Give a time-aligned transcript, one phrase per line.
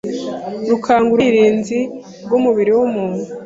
[0.69, 1.79] rukangura ubwirinzi
[2.25, 3.23] bw'umubiri w’umuntu